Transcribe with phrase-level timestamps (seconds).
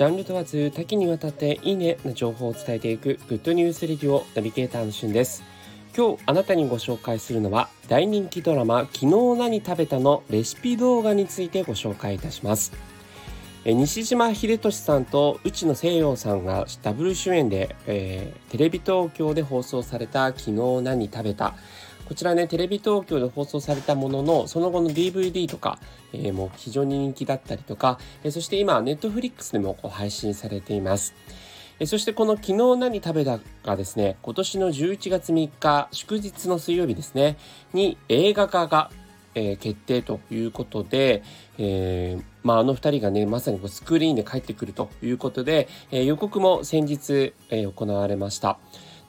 [0.00, 5.42] ジャンル問わず多岐にわたっていいねな情報を伝えていくグッドニュースレディオナビゲーターのしゅんです。
[5.94, 9.06] 今日あなたにご紹介するのは大人気ドラマ昨日
[9.38, 12.72] 何食べたのレシピ動画についてご紹介いたします。
[13.66, 21.56] 西島秀俊さんと内野聖陽さんがダブル主演で、えー、テレビ東京で放送された昨日何食べた
[22.10, 25.78] こちらね、テレビ東京で放送されたものの、その後の DVD とか、
[26.12, 31.14] えー、もう非常に人気だったりとか、え、そして今、ネットフリックスでもこう配信されています。
[31.86, 37.36] そしてこの昨日何食べたかですね、今年の11月3日、祝日の水曜日ですね、
[37.72, 38.90] に映画化が
[39.36, 41.22] えー、決定ということで、
[41.56, 48.58] えー、まあ、あの2人がねまさにこうスクリーンで帰ってくるということで、えー、予告も先日、え行われました。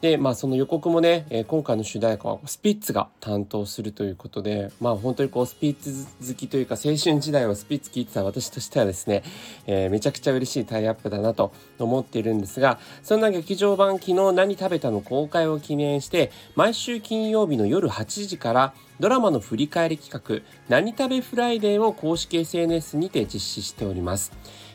[0.01, 9.23] で、まあその予告もね、今回の主題歌はスピッツが担当するということで、まあ本当にこうスピッツ好きというか青春時代をスピッツ聴いてた私としてはですね、
[9.67, 24.31] えー、めちゃくちゃ嬉しいタイアップだなと思っているんですが、そんな劇場版昨日何食べたの公開を記念して、毎週金曜日の夜8時からドラマの振り返り企画、何食べフライデーを公式 SNS にて実施しております。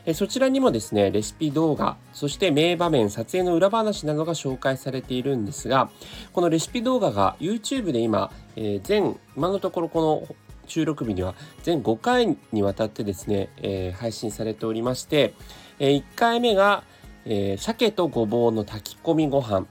[0.07, 5.89] えそちらにもですね、レシピ動画、そして名場面、撮影の裏話などが紹介されているんですが、
[6.31, 15.33] このレシピ動画が YouTube で今、えー、全、今のところこの収録日には全5回にわたってですね、えー、配信されておりまして、
[15.79, 16.83] えー、1回目が、
[17.25, 19.65] えー、鮭とごぼうの炊き込みご飯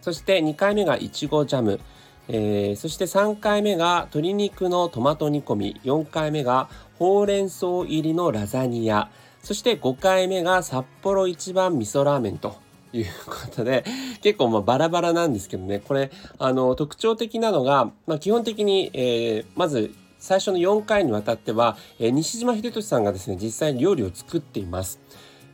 [0.00, 1.80] そして2回目がいちごジャム、
[2.28, 9.10] えー、そして3回目が鶏肉のトマト煮込み4回目がほうれん草入りのラザニア
[9.42, 12.56] そして5回目が札幌一番味噌ラーメンと
[12.92, 13.84] いうことで、
[14.22, 25.00] 結構まあバラバラなんですけどね、これ、あの、特徴的なのが、まあ基本的に、えー、まず、最初の4回にわたっては、えー、西島秀俊さんがですね、実際に料理を作っています。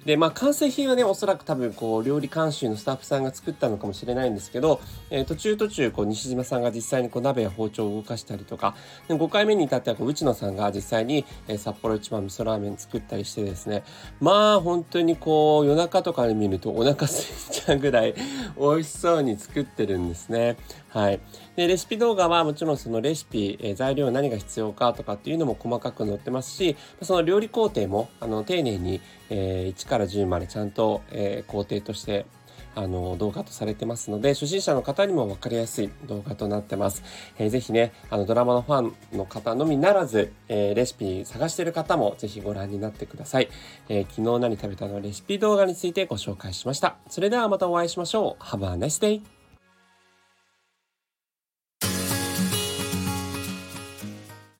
[0.04, 8.74] で、まあ、完成品はね、おそらく多分、こう、料理監修のスタッフさんが作ったのかもしれないんですけど、えー、途中途中、こう、西島さんが実際にこう、鍋や包丁を動かしたりとか、
[9.08, 13.82] で5回目に至っては、こう、内野さんが実際に、えー、札幌一番味噌ラーメン作ったりしてですね、
[14.20, 18.14] まあ、本当にこう、夜中とかで見るとお腹空いちゃうぐらい
[18.58, 20.56] 美味しそうに作ってるんですね。
[20.94, 21.20] はい。
[21.56, 29.00] で、レシピ動画はもちろんそのレシピ、えー、材料何が必要かとかっていうのも細かく載ってますし、その料理工程も、あの、丁寧に、
[29.30, 32.26] えー、1からから10までちゃんと、えー、工程として
[32.74, 37.04] あの動画とされてますので初心者の方にも分かりやすい動画となってます。
[37.38, 43.48] えー、ぜねあのドラマのファンの方のみならず、えー、レシピ探してる方も是非ご覧になってください、
[43.88, 46.96] えー、昨日何食べたのレシピ動画についてご紹介しました。
[47.08, 48.42] それではまたお会いしましょう。
[48.42, 49.33] Have a nice day!